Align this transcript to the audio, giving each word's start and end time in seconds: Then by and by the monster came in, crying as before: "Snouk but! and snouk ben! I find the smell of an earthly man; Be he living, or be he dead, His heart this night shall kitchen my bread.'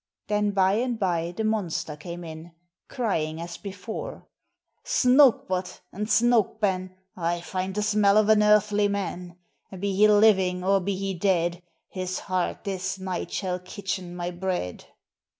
Then 0.29 0.49
by 0.49 0.73
and 0.77 0.97
by 0.97 1.31
the 1.37 1.43
monster 1.43 1.95
came 1.95 2.23
in, 2.23 2.53
crying 2.89 3.39
as 3.39 3.57
before: 3.57 4.27
"Snouk 4.83 5.47
but! 5.47 5.81
and 5.93 6.07
snouk 6.07 6.59
ben! 6.59 6.95
I 7.15 7.39
find 7.41 7.75
the 7.75 7.83
smell 7.83 8.17
of 8.17 8.27
an 8.29 8.41
earthly 8.41 8.87
man; 8.87 9.37
Be 9.79 9.93
he 9.95 10.07
living, 10.07 10.63
or 10.63 10.79
be 10.79 10.95
he 10.95 11.13
dead, 11.13 11.61
His 11.87 12.17
heart 12.17 12.63
this 12.63 12.97
night 12.97 13.29
shall 13.31 13.59
kitchen 13.59 14.15
my 14.15 14.31
bread.' 14.31 14.85